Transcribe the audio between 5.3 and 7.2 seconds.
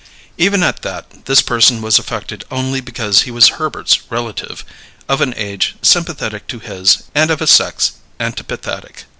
age sympathetic to his